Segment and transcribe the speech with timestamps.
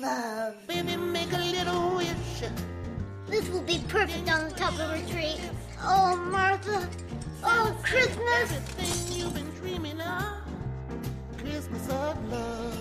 [0.00, 0.54] Love.
[0.66, 2.42] Baby, make a little wish.
[3.26, 5.36] This will be perfect on the top of a tree.
[5.82, 6.88] Oh, Martha.
[7.42, 8.52] Oh, Christmas.
[8.52, 10.38] Everything you've been dreaming of.
[11.38, 12.78] Christmas of love.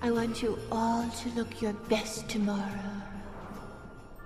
[0.00, 3.02] I want you all to look your best tomorrow.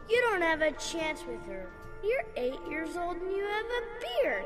[0.08, 1.68] You don't have a chance with her.
[2.04, 4.44] You're eight years old and you have a beard.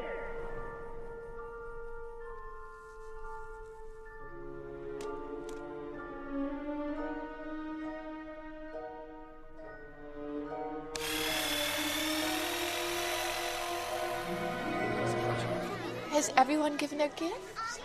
[16.17, 17.79] Has everyone given their gifts?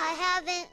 [0.00, 0.68] I haven't.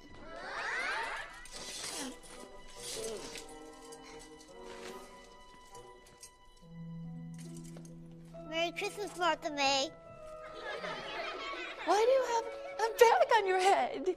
[8.50, 9.90] Merry Christmas, Martha May.
[11.86, 12.46] Why do you have
[12.80, 14.16] a bag on your head?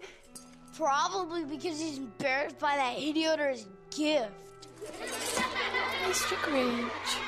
[0.79, 4.31] Probably because he's embarrassed by that idiot or his gift.
[6.05, 6.37] Mr.
[6.37, 7.19] Grinch,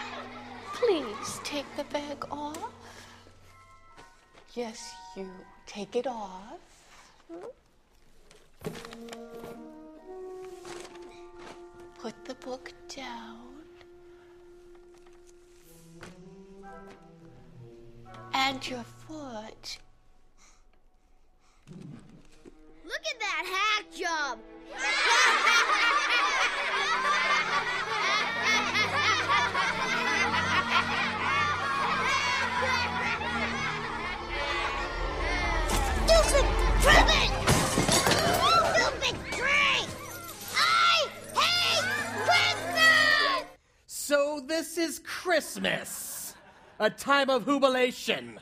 [0.72, 2.72] please take the bag off.
[4.54, 5.28] Yes, you
[5.66, 6.60] take it off.
[11.98, 13.48] Put the book down.
[18.32, 18.84] And your
[45.60, 46.34] Christmas,
[46.78, 48.40] a time of jubilation.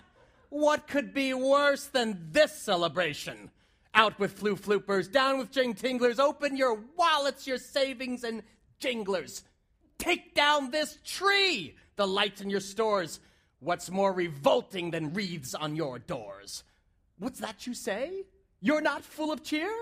[0.51, 3.51] What could be worse than this celebration?
[3.93, 8.45] Out with flu floopers, down with jing tinglers, open your wallets, your savings, and
[8.79, 9.43] jinglers.
[9.99, 13.19] Take down this tree, the lights in your stores.
[13.59, 16.63] What's more revolting than wreaths on your doors?
[17.19, 18.27] What's that you say?
[18.61, 19.75] You're not full of cheer?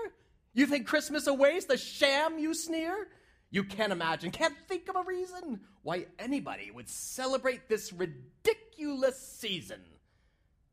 [0.55, 3.09] You think Christmas a waste, a sham, you sneer?
[3.49, 9.81] You can't imagine, can't think of a reason why anybody would celebrate this ridiculous season.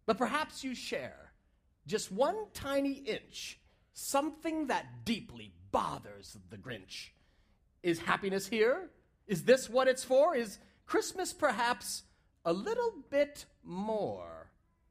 [0.07, 1.33] But perhaps you share
[1.87, 3.61] just one tiny inch,
[3.93, 7.11] something that deeply bothers the Grinch.
[7.83, 8.91] Is happiness here?
[9.27, 10.35] Is this what it's for?
[10.35, 12.03] Is Christmas perhaps
[12.45, 14.51] a little bit more?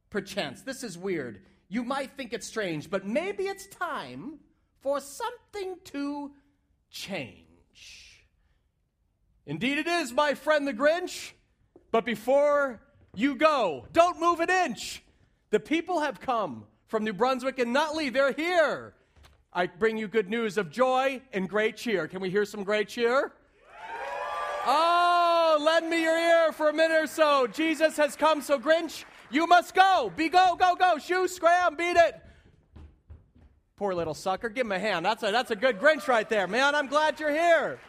[0.10, 1.42] Perchance, this is weird.
[1.70, 4.40] You might think it's strange, but maybe it's time
[4.82, 6.32] for something to
[6.92, 7.43] change.
[9.46, 11.34] Indeed, it is, my friend the Grinch.
[11.92, 12.82] But before
[13.14, 15.04] you go, don't move an inch.
[15.52, 18.10] The people have come from New Brunswick and Nutley.
[18.10, 18.96] They're here.
[19.52, 22.08] I bring you good news of joy and great cheer.
[22.08, 23.34] Can we hear some great cheer?
[24.66, 27.48] Oh, lend me your ear for a minute or so.
[27.48, 30.12] Jesus has come, so Grinch, you must go.
[30.16, 30.98] Be go, go, go.
[30.98, 32.16] Shoo, scram, beat it.
[33.84, 34.48] Poor little sucker.
[34.48, 35.06] Give him a hand.
[35.06, 36.48] That's a, that's a good Grinch right there.
[36.48, 37.80] Man, I'm glad you're here.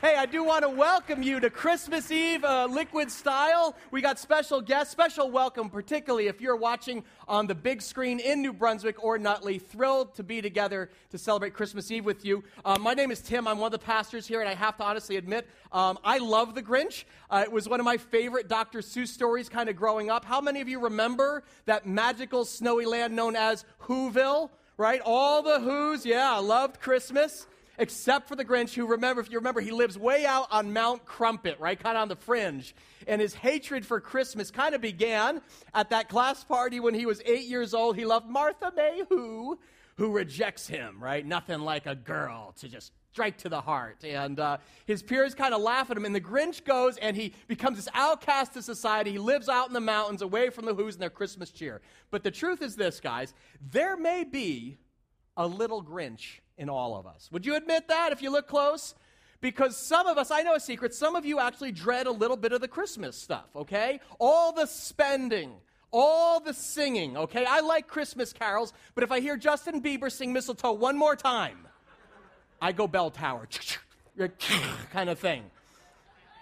[0.00, 3.76] Hey, I do want to welcome you to Christmas Eve uh, Liquid Style.
[3.92, 8.42] We got special guests, special welcome, particularly if you're watching on the big screen in
[8.42, 9.60] New Brunswick or Nutley.
[9.60, 12.42] Thrilled to be together to celebrate Christmas Eve with you.
[12.64, 13.46] Uh, my name is Tim.
[13.46, 16.56] I'm one of the pastors here, and I have to honestly admit, um, I love
[16.56, 17.04] The Grinch.
[17.30, 18.80] Uh, it was one of my favorite Dr.
[18.80, 20.24] Seuss stories kind of growing up.
[20.24, 24.50] How many of you remember that magical snowy land known as Whoville?
[24.82, 25.00] Right?
[25.04, 27.46] All the Who's, yeah, I loved Christmas
[27.78, 31.04] except for the Grinch, who remember, if you remember, he lives way out on Mount
[31.04, 32.74] Crumpit, right, kind of on the fringe.
[33.06, 35.40] And his hatred for Christmas kind of began
[35.72, 37.94] at that class party when he was eight years old.
[37.94, 39.04] He loved Martha May,
[40.02, 41.24] who, rejects him, right?
[41.24, 44.02] Nothing like a girl to just strike to the heart.
[44.02, 46.04] And uh, his peers kind of laugh at him.
[46.04, 49.12] And the Grinch goes and he becomes this outcast of society.
[49.12, 51.82] He lives out in the mountains away from the Who's and their Christmas cheer.
[52.10, 53.32] But the truth is this, guys
[53.70, 54.78] there may be
[55.36, 57.28] a little Grinch in all of us.
[57.30, 58.94] Would you admit that if you look close?
[59.40, 62.36] Because some of us, I know a secret, some of you actually dread a little
[62.36, 64.00] bit of the Christmas stuff, okay?
[64.18, 65.52] All the spending,
[65.92, 67.44] all the singing, okay?
[67.44, 71.58] I like Christmas carols, but if I hear Justin Bieber sing mistletoe one more time,
[72.60, 73.48] I go bell tower,
[74.92, 75.44] kind of thing.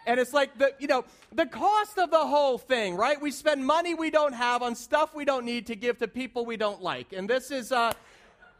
[0.06, 3.20] And it's like the, you know, the cost of the whole thing, right?
[3.20, 6.46] We spend money we don't have on stuff we don't need to give to people
[6.46, 7.12] we don't like.
[7.12, 7.92] And this is, uh,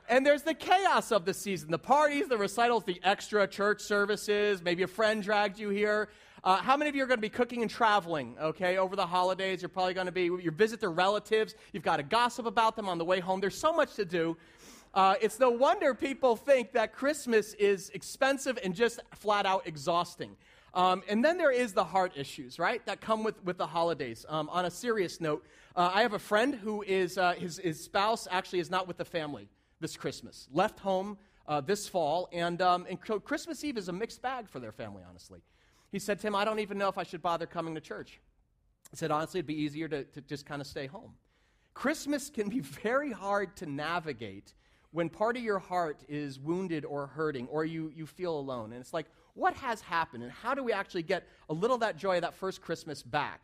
[0.09, 4.63] and there's the chaos of the season the parties, the recitals, the extra church services.
[4.63, 6.09] Maybe a friend dragged you here.
[6.43, 9.07] Uh, how many of you are going to be cooking and traveling, okay, over the
[9.07, 9.61] holidays?
[9.61, 11.55] You're probably going to be, you visit their relatives.
[11.73, 13.41] You've got to gossip about them on the way home.
[13.41, 14.39] There's so much to do.
[14.95, 20.35] Uh, it's no wonder people think that Christmas is expensive and just flat out exhausting.
[20.73, 24.25] Um, and then there is the heart issues, right, that come with, with the holidays.
[24.29, 25.45] Um, on a serious note,
[25.77, 28.97] uh, I have a friend who is, uh, his, his spouse actually is not with
[28.97, 29.49] the family
[29.81, 34.23] this Christmas, left home uh, this fall, and, um, and Christmas Eve is a mixed
[34.23, 35.41] bag for their family, honestly.
[35.91, 38.21] He said, Tim, I don't even know if I should bother coming to church.
[38.91, 41.15] He said, honestly, it'd be easier to, to just kind of stay home.
[41.75, 44.55] Christmas can be very hard to navigate
[44.93, 48.73] when part of your heart is wounded or hurting or you, you feel alone.
[48.73, 50.25] And it's like, what has happened?
[50.25, 53.41] And how do we actually get a little that joy of that first Christmas back?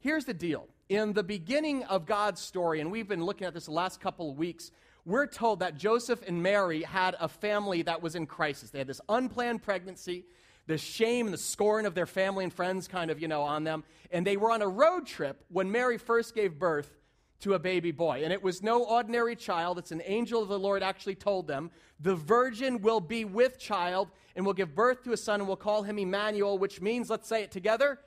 [0.00, 0.68] Here's the deal.
[0.88, 4.30] In the beginning of God's story, and we've been looking at this the last couple
[4.30, 4.70] of weeks,
[5.04, 8.70] we're told that Joseph and Mary had a family that was in crisis.
[8.70, 10.24] They had this unplanned pregnancy
[10.66, 13.64] the shame and the scorn of their family and friends kind of, you know, on
[13.64, 13.84] them.
[14.10, 16.90] And they were on a road trip when Mary first gave birth
[17.40, 18.22] to a baby boy.
[18.24, 19.78] And it was no ordinary child.
[19.78, 21.70] It's an angel of the Lord actually told them,
[22.00, 25.56] the virgin will be with child and will give birth to a son and will
[25.56, 27.98] call him Emmanuel, which means, let's say it together,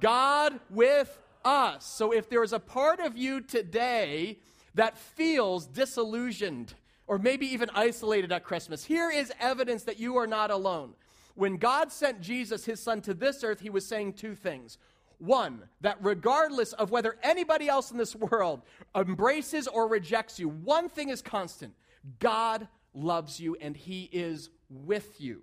[0.00, 1.84] God with us.
[1.84, 4.38] So if there is a part of you today
[4.74, 6.74] that feels disillusioned
[7.06, 10.94] or maybe even isolated at Christmas, here is evidence that you are not alone.
[11.34, 14.78] When God sent Jesus, his son, to this earth, he was saying two things.
[15.18, 18.62] One, that regardless of whether anybody else in this world
[18.94, 21.74] embraces or rejects you, one thing is constant
[22.18, 25.42] God loves you and he is with you.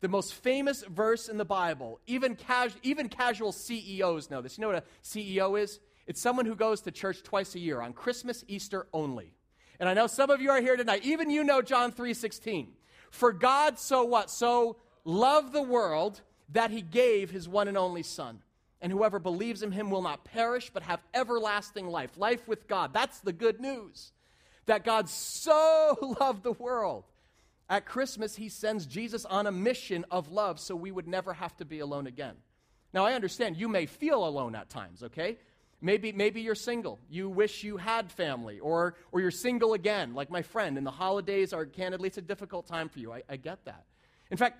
[0.00, 4.56] The most famous verse in the Bible, even, cas- even casual CEOs know this.
[4.56, 5.78] You know what a CEO is?
[6.06, 9.34] It's someone who goes to church twice a year on Christmas, Easter only.
[9.78, 11.04] And I know some of you are here tonight.
[11.04, 12.68] Even you know John 3:16.
[13.10, 14.30] For God so what?
[14.30, 16.20] So loved the world
[16.52, 18.40] that he gave his one and only Son.
[18.80, 22.92] And whoever believes in him will not perish, but have everlasting life, life with God.
[22.92, 24.12] That's the good news.
[24.66, 27.04] That God so loved the world.
[27.68, 31.56] At Christmas, he sends Jesus on a mission of love so we would never have
[31.58, 32.34] to be alone again.
[32.92, 35.36] Now, I understand you may feel alone at times, okay?
[35.80, 36.98] Maybe, maybe you're single.
[37.08, 40.90] You wish you had family, or, or you're single again, like my friend, and the
[40.90, 43.12] holidays are candidly, it's a difficult time for you.
[43.12, 43.84] I, I get that.
[44.30, 44.58] In fact,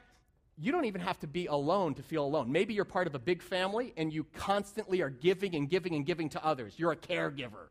[0.61, 2.53] you don't even have to be alone to feel alone.
[2.53, 6.05] Maybe you're part of a big family and you constantly are giving and giving and
[6.05, 6.75] giving to others.
[6.77, 7.69] You're a caregiver.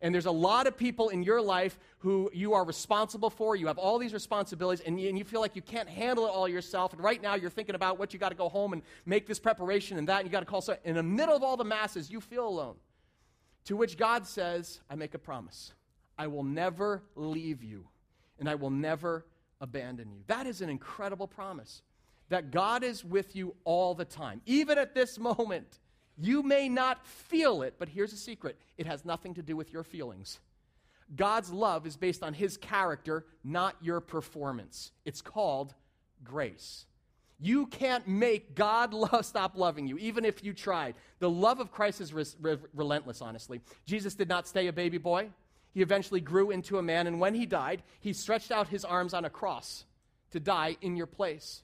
[0.00, 3.54] And there's a lot of people in your life who you are responsible for.
[3.54, 6.30] You have all these responsibilities, and you, and you, feel like you can't handle it
[6.30, 6.92] all yourself.
[6.92, 9.38] And right now, you're thinking about what you got to go home and make this
[9.38, 10.60] preparation and that, and you got to call.
[10.60, 12.74] So, in the middle of all the masses, you feel alone.
[13.66, 15.72] To which God says, I make a promise
[16.18, 17.86] I will never leave you,
[18.40, 19.24] and I will never
[19.60, 20.24] abandon you.
[20.26, 21.82] That is an incredible promise
[22.32, 24.40] that God is with you all the time.
[24.46, 25.78] Even at this moment,
[26.16, 29.70] you may not feel it, but here's a secret it has nothing to do with
[29.70, 30.40] your feelings.
[31.14, 34.92] God's love is based on his character, not your performance.
[35.04, 35.74] It's called
[36.24, 36.86] grace.
[37.38, 40.94] You can't make God love, stop loving you, even if you tried.
[41.18, 43.60] The love of Christ is re- re- relentless, honestly.
[43.84, 45.28] Jesus did not stay a baby boy.
[45.74, 49.12] He eventually grew into a man, and when he died, he stretched out his arms
[49.12, 49.84] on a cross
[50.30, 51.62] to die in your place.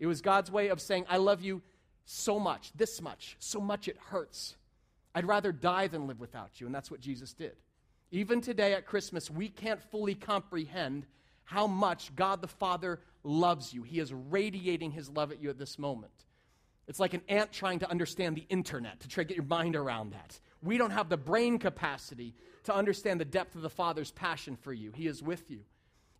[0.00, 1.62] It was God's way of saying, I love you
[2.04, 4.56] so much, this much, so much it hurts.
[5.14, 6.66] I'd rather die than live without you.
[6.66, 7.52] And that's what Jesus did.
[8.10, 11.06] Even today at Christmas, we can't fully comprehend
[11.44, 13.82] how much God the Father loves you.
[13.82, 16.12] He is radiating his love at you at this moment.
[16.88, 19.76] It's like an ant trying to understand the internet, to try to get your mind
[19.76, 20.40] around that.
[20.62, 24.72] We don't have the brain capacity to understand the depth of the Father's passion for
[24.72, 24.92] you.
[24.94, 25.60] He is with you.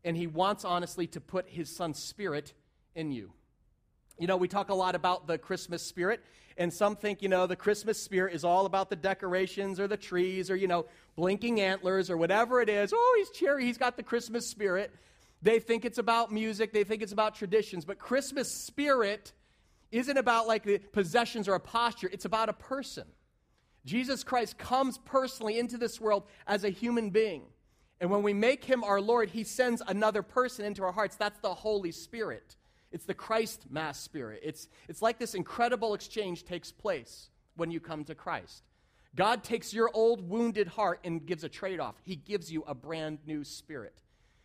[0.05, 2.53] And he wants, honestly, to put his Son's spirit
[2.95, 3.33] in you.
[4.21, 6.23] You know, we talk a lot about the Christmas spirit,
[6.59, 9.97] and some think, you know, the Christmas spirit is all about the decorations or the
[9.97, 10.85] trees or, you know,
[11.17, 12.93] blinking antlers or whatever it is.
[12.95, 14.95] Oh, he's cheery, he's got the Christmas spirit.
[15.41, 19.33] They think it's about music, they think it's about traditions, but Christmas spirit
[19.91, 23.05] isn't about like the possessions or a posture, it's about a person.
[23.87, 27.45] Jesus Christ comes personally into this world as a human being.
[28.03, 31.17] And when we make him our Lord, he sends another person into our hearts.
[31.17, 32.57] That's the Holy Spirit.
[32.93, 34.41] It's the Christ mass spirit.
[34.43, 38.65] It's, it's like this incredible exchange takes place when you come to Christ.
[39.15, 41.97] God takes your old wounded heart and gives a trade off.
[42.05, 43.99] He gives you a brand new spirit.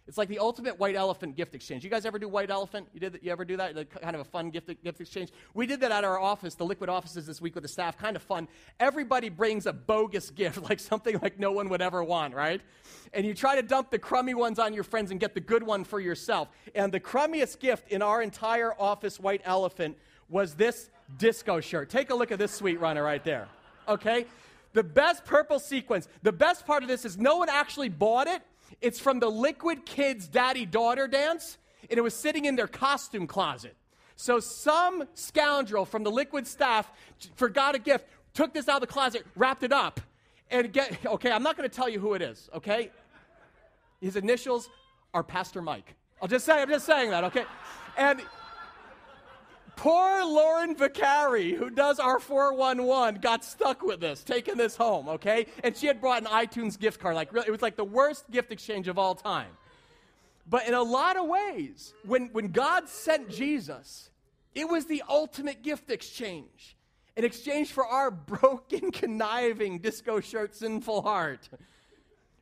[0.07, 1.83] It's like the ultimate white elephant gift exchange.
[1.83, 2.88] You guys ever do white elephant?
[2.93, 3.24] You did that?
[3.24, 3.89] You ever do that?
[3.89, 5.31] Kind of a fun gift, gift exchange.
[5.55, 7.97] We did that at our office, the liquid offices this week with the staff.
[7.97, 8.47] Kind of fun.
[8.79, 12.62] Everybody brings a bogus gift, like something like no one would ever want, right?
[13.13, 15.63] And you try to dump the crummy ones on your friends and get the good
[15.63, 16.50] one for yourself.
[16.75, 19.97] And the crummiest gift in our entire office white elephant
[20.29, 21.89] was this disco shirt.
[21.89, 23.47] Take a look at this sweet runner right there.
[23.88, 24.27] Okay?
[24.74, 26.07] The best purple sequence.
[26.21, 28.43] The best part of this is no one actually bought it.
[28.81, 31.57] It's from the Liquid Kids Daddy Daughter dance,
[31.89, 33.75] and it was sitting in their costume closet.
[34.15, 36.89] So some scoundrel from the Liquid staff
[37.36, 40.00] forgot a gift, took this out of the closet, wrapped it up,
[40.50, 42.91] and get okay, I'm not going to tell you who it is, okay?
[44.01, 44.69] His initials
[45.13, 45.95] are Pastor Mike.
[46.22, 47.45] I'll just say, I'm just saying that, okay?
[47.98, 48.22] And
[49.75, 55.48] Poor Lauren Vicari, who does our 411, got stuck with this, taking this home, okay?
[55.63, 57.15] And she had brought an iTunes gift card.
[57.15, 59.50] Like, really, it was like the worst gift exchange of all time.
[60.48, 64.10] But in a lot of ways, when, when God sent Jesus,
[64.53, 66.77] it was the ultimate gift exchange.
[67.17, 71.50] In exchange for our broken, conniving, disco shirt, sinful heart,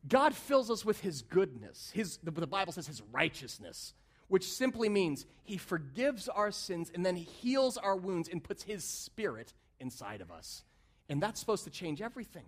[0.08, 1.92] God fills us with His goodness.
[1.94, 3.94] His, the, the Bible says His righteousness
[4.28, 8.84] which simply means he forgives our sins and then heals our wounds and puts his
[8.84, 10.64] spirit inside of us.
[11.10, 12.46] And that's supposed to change everything.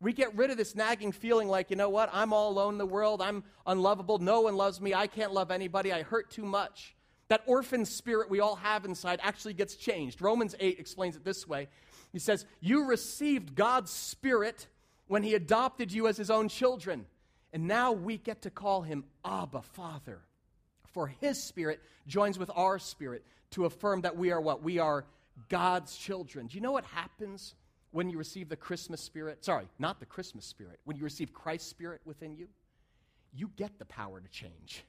[0.00, 2.78] We get rid of this nagging feeling like, you know what, I'm all alone in
[2.78, 6.44] the world, I'm unlovable, no one loves me, I can't love anybody, I hurt too
[6.44, 6.96] much.
[7.28, 10.20] That orphan spirit we all have inside actually gets changed.
[10.20, 11.68] Romans 8 explains it this way
[12.12, 14.66] He says, You received God's spirit
[15.06, 17.06] when he adopted you as his own children.
[17.52, 20.22] And now we get to call him Abba, Father
[20.92, 24.62] for his spirit joins with our spirit to affirm that we are what?
[24.62, 25.04] We are
[25.48, 26.46] God's children.
[26.46, 27.54] Do you know what happens
[27.90, 29.44] when you receive the Christmas spirit?
[29.44, 30.80] Sorry, not the Christmas spirit.
[30.84, 32.48] When you receive Christ's spirit within you,
[33.34, 34.84] you get the power to change.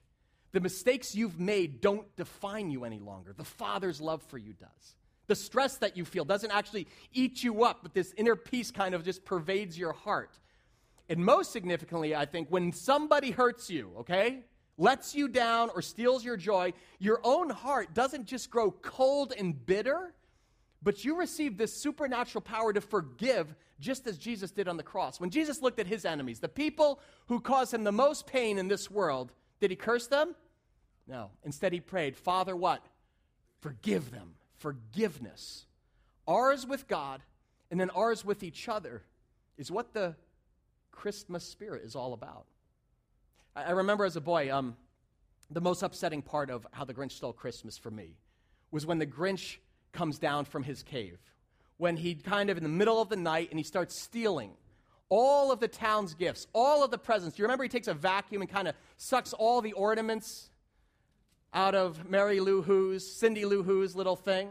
[0.51, 3.33] The mistakes you've made don't define you any longer.
[3.36, 4.95] The Father's love for you does.
[5.27, 8.93] The stress that you feel doesn't actually eat you up, but this inner peace kind
[8.93, 10.38] of just pervades your heart.
[11.10, 14.41] And most significantly, I think, when somebody hurts you, okay?
[14.77, 19.65] Lets you down, or steals your joy, your own heart doesn't just grow cold and
[19.65, 20.13] bitter,
[20.82, 25.20] but you receive this supernatural power to forgive just as Jesus did on the cross.
[25.20, 28.68] When Jesus looked at his enemies, the people who caused him the most pain in
[28.68, 30.36] this world, did he curse them?
[31.08, 31.32] No.
[31.44, 32.84] Instead, he prayed, Father, what?
[33.62, 34.36] Forgive them.
[34.58, 35.65] Forgiveness.
[36.27, 37.22] Ours with God,
[37.70, 39.03] and then ours with each other,
[39.58, 40.15] is what the
[40.92, 42.46] Christmas spirit is all about.
[43.55, 44.75] I, remember as a boy, um,
[45.50, 48.17] the most upsetting part of how the Grinch stole Christmas for me
[48.72, 49.57] was when the Grinch
[49.91, 51.19] comes down from his cave.
[51.77, 54.51] When he kind of in the middle of the night and he starts stealing
[55.10, 57.38] all of the town's gifts, all of the presents.
[57.38, 60.50] You remember he takes a vacuum and kind of sucks all the ornaments
[61.53, 64.50] out of Mary Lou Who's, Cindy Lou Who's little thing?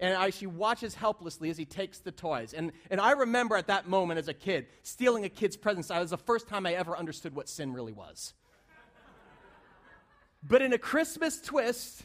[0.00, 2.52] And I, she watches helplessly as he takes the toys.
[2.52, 5.88] And, and I remember at that moment as a kid, stealing a kid's presents.
[5.88, 8.34] That was the first time I ever understood what sin really was.
[10.42, 12.02] but in a Christmas twist,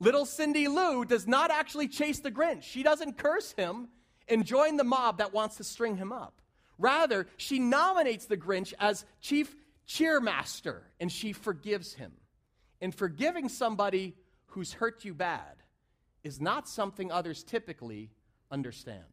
[0.00, 2.62] little Cindy Lou does not actually chase the Grinch.
[2.62, 3.88] She doesn't curse him
[4.28, 6.40] and join the mob that wants to string him up.
[6.78, 9.54] Rather, she nominates the Grinch as chief
[9.86, 12.12] cheermaster and she forgives him.
[12.80, 14.14] In forgiving somebody
[14.46, 15.59] who's hurt you bad,
[16.22, 18.10] is not something others typically
[18.50, 19.04] understand.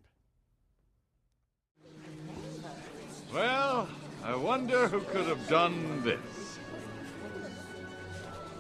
[3.34, 3.88] Well,
[4.24, 6.60] I wonder who could have done this.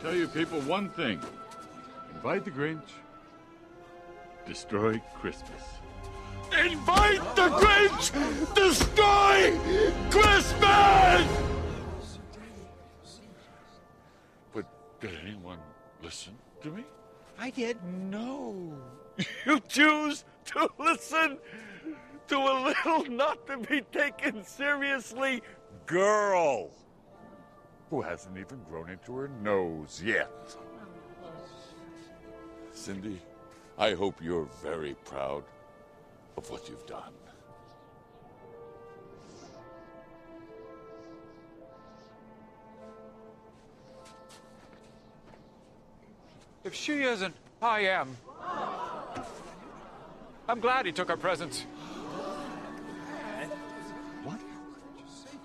[0.02, 1.20] Tell you people one thing
[2.14, 2.90] invite the Grinch,
[4.46, 5.64] destroy Christmas.
[6.52, 9.58] Invite the Grinch, destroy
[10.10, 11.28] Christmas!
[14.54, 14.66] But
[15.02, 15.60] did anyone
[16.02, 16.86] listen to me?
[17.40, 17.78] I did.
[17.84, 18.74] No.
[19.46, 21.40] You choose to listen
[22.28, 25.42] to a little not to be taken seriously
[25.88, 26.70] girl
[27.90, 30.30] who hasn't even grown into her nose yet.
[32.74, 33.20] Cindy,
[33.78, 35.44] I hope you're very proud
[36.36, 37.14] of what you've done.
[46.68, 48.18] If she isn't, I am.
[50.50, 51.62] I'm glad he took our presents.
[54.26, 54.42] What?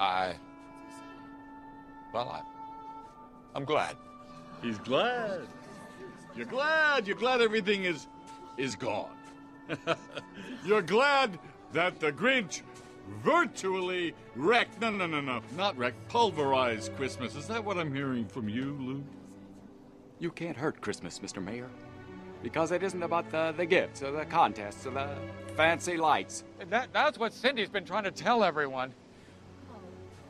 [0.01, 0.35] I.
[2.13, 2.43] Well, I.
[3.55, 3.97] I'm glad.
[4.63, 5.43] He's glad.
[6.35, 7.07] You're glad.
[7.07, 8.09] You're glad everything is
[8.57, 9.15] is gone.
[10.65, 11.39] You're glad
[11.73, 12.63] that the Grinch
[13.23, 14.81] virtually wrecked.
[14.81, 16.09] No, no, no, no, not wrecked.
[16.09, 17.37] Pulverized Christmas.
[17.37, 19.05] Is that what I'm hearing from you, Lou?
[20.23, 21.43] You can't hurt Christmas, Mr.
[21.43, 21.69] Mayor.
[22.45, 25.09] Because it isn't about the, the gifts or the contests or the
[25.57, 26.45] fancy lights.
[26.71, 28.93] That, that's what Cindy's been trying to tell everyone.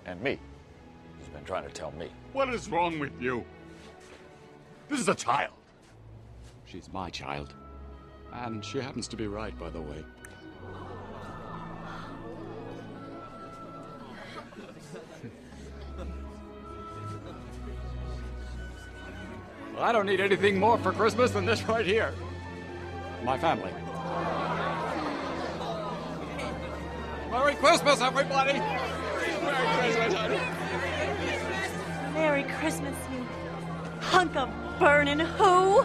[0.06, 0.38] And me.
[1.18, 2.08] He's been trying to tell me.
[2.32, 3.44] What is wrong with you?
[4.88, 5.52] This is a child.
[6.64, 7.52] She's my child.
[8.32, 10.02] And she happens to be right, by the way.
[19.82, 22.14] I don't need anything more for Christmas than this right here.
[23.24, 23.72] My family.
[27.32, 28.58] Merry Christmas, everybody!
[28.60, 30.40] Merry Christmas, honey.
[32.14, 33.26] Merry Christmas, you
[34.02, 35.84] hunk of burning who?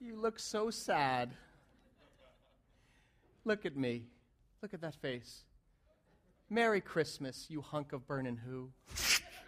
[0.00, 1.30] You look so sad.
[3.46, 4.08] Look at me.
[4.60, 5.44] Look at that face.
[6.50, 8.70] Merry Christmas, you hunk of burning who.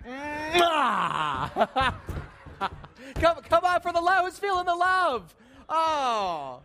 [0.07, 1.95] Ah!
[3.17, 4.25] Come, come on for the love.
[4.25, 5.35] Who's feeling the love?
[5.69, 6.62] Oh.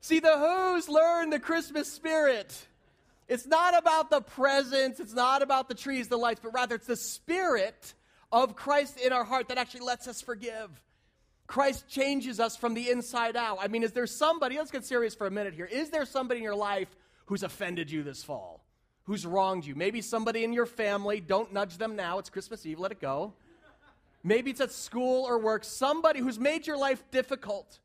[0.00, 2.66] See, the Who's learn the Christmas spirit.
[3.28, 6.86] It's not about the presents, it's not about the trees, the lights, but rather it's
[6.86, 7.94] the spirit
[8.32, 10.70] of Christ in our heart that actually lets us forgive.
[11.46, 13.58] Christ changes us from the inside out.
[13.60, 15.66] I mean, is there somebody, let's get serious for a minute here.
[15.66, 16.88] Is there somebody in your life
[17.26, 18.64] who's offended you this fall?
[19.08, 19.74] Who's wronged you?
[19.74, 21.18] Maybe somebody in your family.
[21.18, 22.18] Don't nudge them now.
[22.18, 22.78] It's Christmas Eve.
[22.78, 23.32] Let it go.
[24.22, 25.64] Maybe it's at school or work.
[25.64, 27.78] Somebody who's made your life difficult.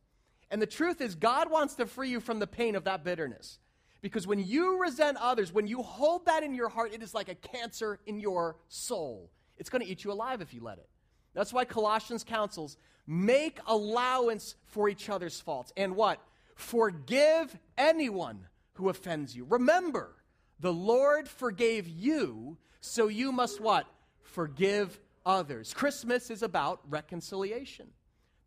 [0.52, 3.60] And the truth is, God wants to free you from the pain of that bitterness.
[4.02, 7.30] Because when you resent others, when you hold that in your heart, it is like
[7.30, 9.32] a cancer in your soul.
[9.58, 10.90] It's going to eat you alive if you let it.
[11.34, 12.76] That's why Colossians counsels
[13.08, 15.72] make allowance for each other's faults.
[15.78, 16.20] And what?
[16.56, 19.46] Forgive anyone who offends you.
[19.46, 20.18] Remember,
[20.60, 23.86] the Lord forgave you, so you must what?
[24.22, 25.74] Forgive others.
[25.74, 27.88] Christmas is about reconciliation.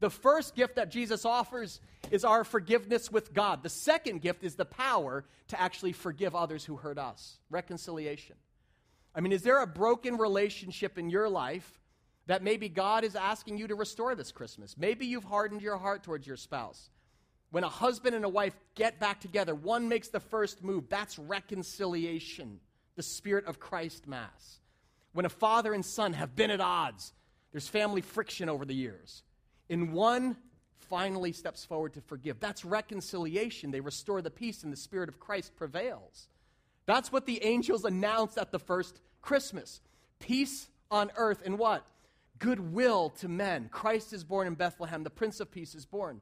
[0.00, 1.80] The first gift that Jesus offers
[2.10, 3.62] is our forgiveness with God.
[3.62, 7.38] The second gift is the power to actually forgive others who hurt us.
[7.48, 8.36] Reconciliation.
[9.14, 11.80] I mean, is there a broken relationship in your life
[12.26, 14.76] that maybe God is asking you to restore this Christmas?
[14.76, 16.90] Maybe you've hardened your heart towards your spouse.
[17.56, 20.90] When a husband and a wife get back together, one makes the first move.
[20.90, 22.60] That's reconciliation,
[22.96, 24.60] the spirit of Christ Mass.
[25.14, 27.14] When a father and son have been at odds,
[27.52, 29.22] there's family friction over the years.
[29.70, 30.36] And one
[30.90, 32.40] finally steps forward to forgive.
[32.40, 33.70] That's reconciliation.
[33.70, 36.28] They restore the peace, and the spirit of Christ prevails.
[36.84, 39.80] That's what the angels announced at the first Christmas
[40.18, 41.86] peace on earth, and what?
[42.38, 43.70] Goodwill to men.
[43.72, 46.20] Christ is born in Bethlehem, the Prince of Peace is born.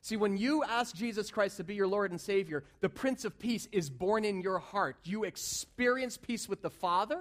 [0.00, 3.38] See, when you ask Jesus Christ to be your Lord and Savior, the Prince of
[3.38, 4.96] Peace is born in your heart.
[5.04, 7.20] You experience peace with the Father,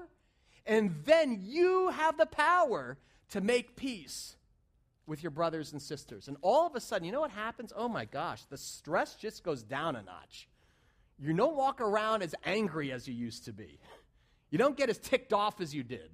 [0.66, 2.98] and then you have the power
[3.32, 4.36] to make peace
[5.06, 6.28] with your brothers and sisters.
[6.28, 7.74] And all of a sudden, you know what happens?
[7.76, 10.48] Oh my gosh, the stress just goes down a notch.
[11.18, 13.80] You don't walk around as angry as you used to be.
[14.52, 16.12] You don't get as ticked off as you did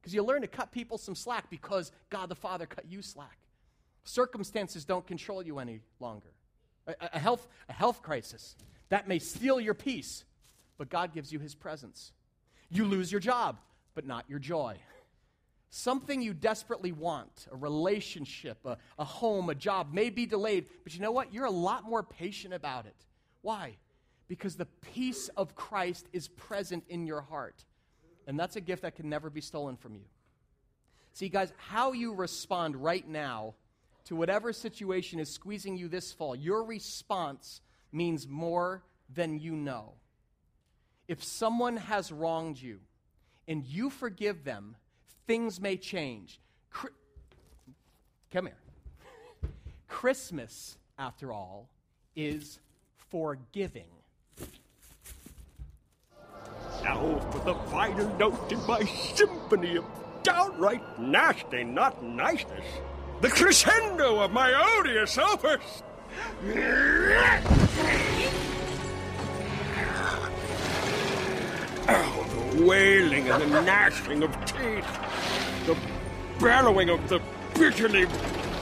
[0.00, 3.38] because you learn to cut people some slack because God the Father cut you slack.
[4.04, 6.28] Circumstances don't control you any longer.
[6.86, 8.54] A, a, health, a health crisis
[8.90, 10.24] that may steal your peace,
[10.76, 12.12] but God gives you his presence.
[12.70, 13.58] You lose your job,
[13.94, 14.76] but not your joy.
[15.70, 20.94] Something you desperately want, a relationship, a, a home, a job, may be delayed, but
[20.94, 21.32] you know what?
[21.32, 22.94] You're a lot more patient about it.
[23.40, 23.76] Why?
[24.28, 27.64] Because the peace of Christ is present in your heart.
[28.26, 30.04] And that's a gift that can never be stolen from you.
[31.12, 33.54] See, guys, how you respond right now
[34.04, 37.60] to whatever situation is squeezing you this fall, your response
[37.92, 39.92] means more than you know.
[41.08, 42.80] If someone has wronged you
[43.46, 44.76] and you forgive them,
[45.26, 46.40] things may change.
[46.70, 46.90] Cri-
[48.32, 49.50] Come here.
[49.88, 51.68] Christmas, after all,
[52.16, 52.58] is
[53.10, 53.84] forgiving.
[56.82, 58.82] Now for the final note in my
[59.14, 59.84] symphony of
[60.22, 62.64] downright nasty, not niceness.
[63.20, 65.82] The crescendo of my odious opus.
[71.86, 74.86] Oh, the wailing and the gnashing of teeth.
[75.66, 75.76] The
[76.38, 77.20] bellowing of the
[77.54, 78.06] bitterly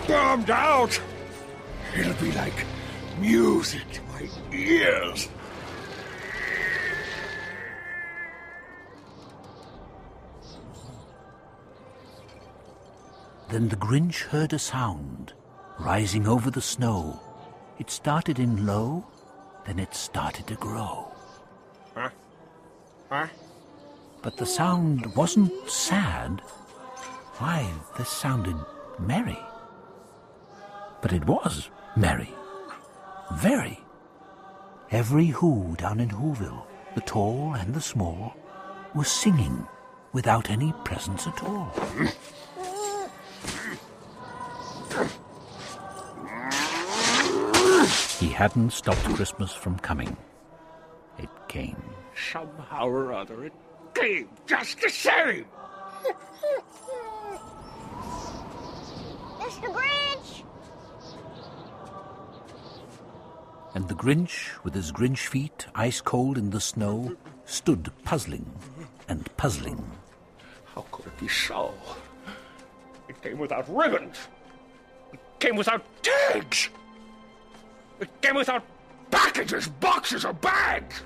[0.07, 1.01] bombed out.
[1.97, 2.65] It'll be like
[3.19, 5.29] music to my ears.
[13.53, 15.35] Then the Grinch heard a sound,
[15.79, 17.21] rising over the snow.
[17.79, 19.05] It started in low,
[19.67, 21.13] then it started to grow.
[21.95, 22.09] Huh?
[23.11, 23.27] Huh?
[24.23, 26.41] But the sound wasn't sad.
[27.37, 28.57] Why, this sounded
[28.99, 29.39] merry.
[31.03, 32.31] But it was merry.
[33.35, 33.79] Very.
[34.91, 38.35] Every Who down in Whoville, the tall and the small,
[38.95, 39.69] was singing
[40.15, 41.71] without any presents at all.
[48.19, 50.17] He hadn't stopped Christmas from coming.
[51.19, 51.83] It came.
[52.33, 53.53] Somehow or other, it
[53.95, 55.45] came just the same.
[59.39, 59.73] Mr.
[59.73, 60.45] Grinch!
[63.75, 68.47] And the Grinch, with his Grinch feet ice cold in the snow, stood puzzling
[69.09, 69.91] and puzzling.
[70.75, 71.75] How could it be so?
[73.09, 74.17] It came without ribbons.
[75.13, 76.69] It came without tags.
[78.03, 78.65] It came without
[79.13, 81.03] packages, boxes, or bags.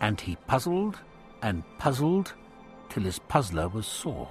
[0.00, 0.98] And he puzzled
[1.40, 2.34] and puzzled
[2.90, 4.28] till his puzzler was sore.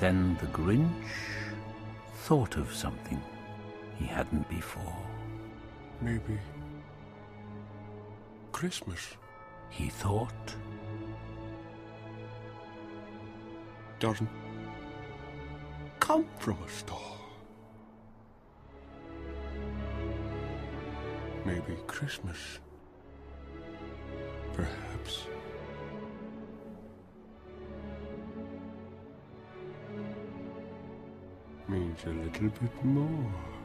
[0.00, 1.12] Then the Grinch
[2.24, 3.22] thought of something
[3.98, 4.96] he hadn't before.
[6.02, 6.38] Maybe
[8.52, 9.16] Christmas
[9.70, 10.56] He thought,
[14.00, 14.39] doesn't
[16.10, 16.98] come from a store.
[21.44, 22.58] Maybe Christmas,
[24.52, 25.26] perhaps,
[31.68, 33.59] means a little bit more.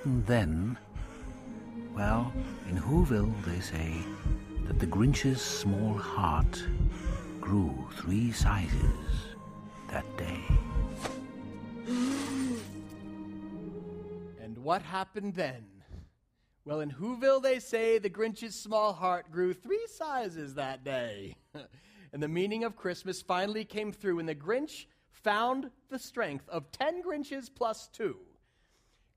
[0.00, 0.78] Happened then?
[1.94, 2.32] Well,
[2.70, 3.92] in Whoville they say
[4.64, 6.64] that the Grinch's small heart
[7.38, 9.36] grew three sizes
[9.90, 10.40] that day.
[14.40, 15.66] And what happened then?
[16.64, 21.36] Well, in Whoville, they say the Grinch's small heart grew three sizes that day.
[22.12, 26.72] and the meaning of Christmas finally came through when the Grinch found the strength of
[26.72, 28.16] 10 Grinches plus two.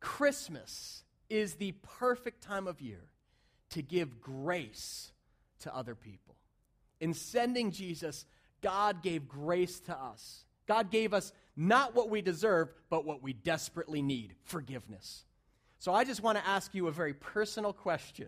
[0.04, 3.06] Christmas is the perfect time of year
[3.70, 5.12] to give grace
[5.62, 6.36] to other people.
[7.00, 8.26] In sending Jesus,
[8.62, 10.44] God gave grace to us.
[10.68, 15.24] God gave us not what we deserve, but what we desperately need forgiveness.
[15.80, 18.28] So I just want to ask you a very personal question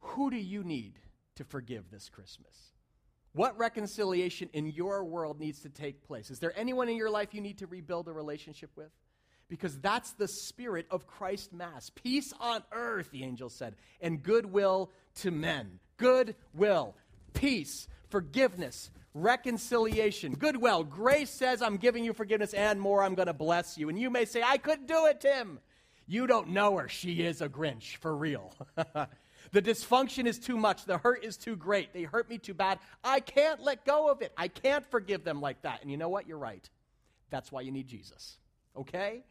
[0.00, 0.98] Who do you need
[1.36, 2.72] to forgive this Christmas?
[3.34, 6.30] What reconciliation in your world needs to take place?
[6.30, 8.90] Is there anyone in your life you need to rebuild a relationship with?
[9.52, 11.90] Because that's the spirit of Christ Mass.
[11.90, 15.78] Peace on earth, the angel said, and goodwill to men.
[15.98, 16.94] Goodwill,
[17.34, 20.84] peace, forgiveness, reconciliation, goodwill.
[20.84, 23.90] Grace says, I'm giving you forgiveness and more, I'm going to bless you.
[23.90, 25.58] And you may say, I couldn't do it, Tim.
[26.06, 26.88] You don't know her.
[26.88, 28.54] She is a Grinch, for real.
[29.52, 30.86] the dysfunction is too much.
[30.86, 31.92] The hurt is too great.
[31.92, 32.78] They hurt me too bad.
[33.04, 34.32] I can't let go of it.
[34.34, 35.82] I can't forgive them like that.
[35.82, 36.26] And you know what?
[36.26, 36.66] You're right.
[37.28, 38.38] That's why you need Jesus.
[38.74, 39.24] Okay?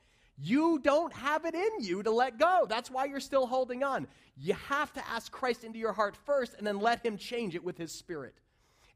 [0.44, 2.66] You don't have it in you to let go.
[2.68, 4.08] That's why you're still holding on.
[4.36, 7.64] You have to ask Christ into your heart first and then let Him change it
[7.64, 8.34] with His Spirit.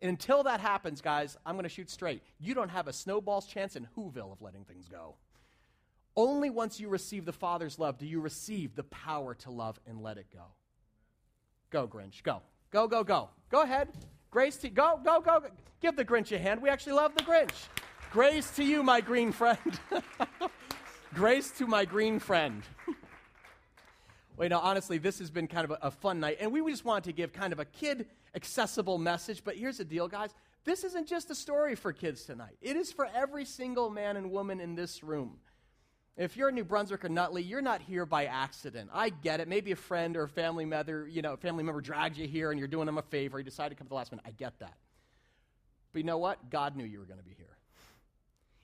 [0.02, 2.24] And until that happens, guys, I'm going to shoot straight.
[2.40, 5.16] You don't have a snowball's chance in Whoville of letting things go.
[6.16, 10.02] Only once you receive the Father's love do you receive the power to love and
[10.02, 10.46] let it go.
[11.70, 12.24] Go, Grinch.
[12.24, 12.42] Go.
[12.72, 13.30] Go, go, go.
[13.52, 13.90] Go ahead.
[14.32, 15.42] Grace to go, go, go.
[15.42, 15.48] go.
[15.82, 16.62] Give the Grinch a hand.
[16.62, 17.68] We actually love the Grinch.
[18.12, 19.80] Grace to you, my green friend.
[21.16, 22.62] Grace to my green friend.
[24.38, 26.84] Wait, no, honestly, this has been kind of a, a fun night, and we just
[26.84, 29.42] wanted to give kind of a kid accessible message.
[29.42, 30.32] But here's the deal, guys
[30.66, 34.30] this isn't just a story for kids tonight, it is for every single man and
[34.30, 35.38] woman in this room.
[36.18, 38.90] If you're in New Brunswick or Nutley, you're not here by accident.
[38.94, 39.48] I get it.
[39.48, 42.60] Maybe a friend or a family member, you know, family member dragged you here and
[42.60, 43.38] you're doing them a favor.
[43.38, 44.26] You decided to come at the last minute.
[44.26, 44.76] I get that.
[45.92, 46.50] But you know what?
[46.50, 47.58] God knew you were going to be here.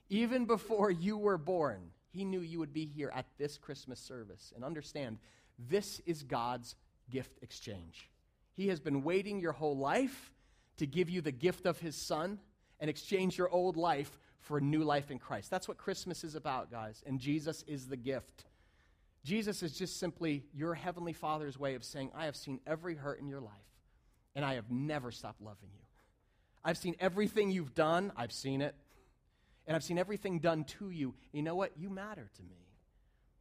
[0.08, 4.52] Even before you were born, He knew you would be here at this Christmas service.
[4.54, 5.18] And understand,
[5.58, 6.76] this is God's
[7.10, 8.10] gift exchange.
[8.54, 10.32] He has been waiting your whole life
[10.76, 12.38] to give you the gift of His Son
[12.80, 15.50] and exchange your old life for a new life in Christ.
[15.50, 17.02] That's what Christmas is about, guys.
[17.06, 18.44] And Jesus is the gift.
[19.24, 23.20] Jesus is just simply your heavenly Father's way of saying, I have seen every hurt
[23.20, 23.52] in your life,
[24.34, 25.84] and I have never stopped loving you.
[26.64, 28.74] I've seen everything you've done, I've seen it,
[29.66, 31.14] and I've seen everything done to you.
[31.32, 31.72] You know what?
[31.76, 32.66] You matter to me.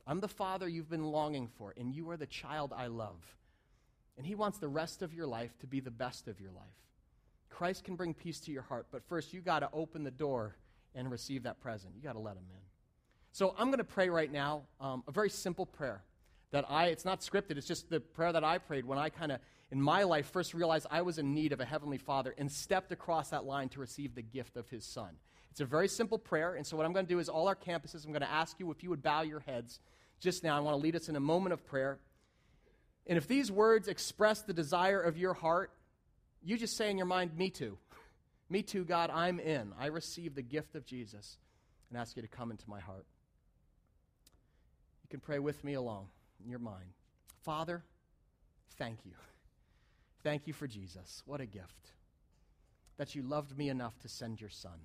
[0.08, 3.24] I'm the Father you've been longing for, and you are the child I love.
[4.18, 6.64] And He wants the rest of your life to be the best of your life.
[7.50, 10.56] Christ can bring peace to your heart, but first you got to open the door
[10.96, 11.94] and receive that present.
[11.96, 12.62] You got to let Him in.
[13.32, 16.04] So I'm going to pray right now um, a very simple prayer
[16.52, 19.32] that I, it's not scripted, it's just the prayer that I prayed when I kind
[19.32, 19.40] of,
[19.72, 22.92] in my life, first realized I was in need of a Heavenly Father and stepped
[22.92, 25.12] across that line to receive the gift of His Son.
[25.52, 27.56] It's a very simple prayer, and so what I'm going to do is all our
[27.56, 29.80] campuses, I'm going to ask you if you would bow your heads
[30.22, 30.56] just now.
[30.56, 32.00] I want to lead us in a moment of prayer.
[33.06, 35.72] And if these words express the desire of your heart,
[36.42, 37.78] you just say in your mind, Me too.
[38.50, 39.72] Me too, God, I'm in.
[39.80, 41.38] I receive the gift of Jesus
[41.90, 43.06] and ask you to come into my heart
[45.04, 46.08] You can pray with me along
[46.44, 46.94] in your mind.
[47.44, 47.84] Father,
[48.78, 49.14] thank you.
[50.24, 51.24] Thank you for Jesus.
[51.26, 51.92] What a gift.
[52.98, 54.80] That you loved me enough to send your son.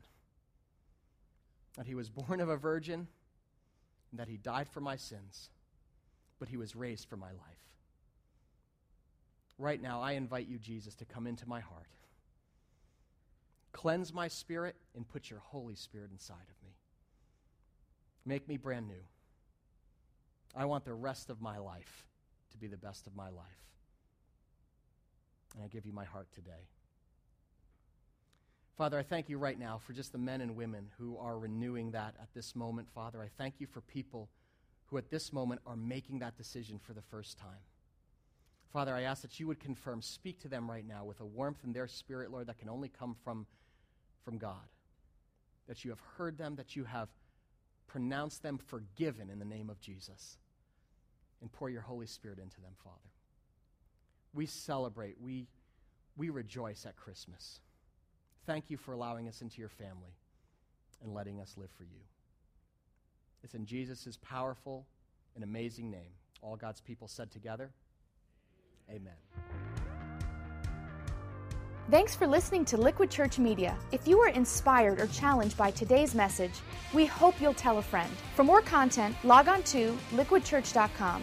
[1.77, 3.07] That he was born of a virgin,
[4.11, 5.51] and that he died for my sins,
[6.39, 7.67] but he was raised for my life.
[9.59, 11.89] Right now, I invite you, Jesus, to come into my heart.
[13.73, 16.75] Cleanse my spirit and put your Holy Spirit inside of me.
[18.25, 19.05] Make me brand new.
[20.55, 22.07] I want the rest of my life
[22.53, 23.67] to be the best of my life.
[25.55, 26.69] And I give you my heart today.
[28.77, 31.93] Father, I thank you right now for just the men and women who are renewing
[31.93, 33.23] that at this moment, Father.
[33.23, 34.29] I thank you for people
[34.87, 37.65] who at this moment are making that decision for the first time.
[38.75, 41.65] Father, I ask that you would confirm, speak to them right now with a warmth
[41.65, 43.47] in their spirit, Lord, that can only come from,
[44.23, 44.69] from God.
[45.69, 47.09] That you have heard them, that you have
[47.87, 50.37] pronounced them forgiven in the name of Jesus
[51.41, 52.99] and pour your Holy Spirit into them, Father.
[54.35, 55.49] We celebrate, we,
[56.15, 57.61] we rejoice at Christmas.
[58.47, 60.15] Thank you for allowing us into your family
[61.03, 62.01] and letting us live for you.
[63.43, 64.87] It's in Jesus' powerful
[65.35, 66.13] and amazing name.
[66.43, 67.71] All God's people said together,
[68.89, 69.15] Amen.
[71.91, 73.77] Thanks for listening to Liquid Church Media.
[73.93, 76.53] If you were inspired or challenged by today's message,
[76.93, 78.11] we hope you'll tell a friend.
[78.35, 81.23] For more content, log on to liquidchurch.com